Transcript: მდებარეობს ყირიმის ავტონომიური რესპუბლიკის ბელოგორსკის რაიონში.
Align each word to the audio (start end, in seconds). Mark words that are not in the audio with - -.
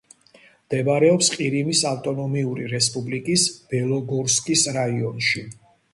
მდებარეობს 0.67 1.27
ყირიმის 1.33 1.83
ავტონომიური 1.91 2.69
რესპუბლიკის 2.73 3.47
ბელოგორსკის 3.75 4.65
რაიონში. 4.79 5.45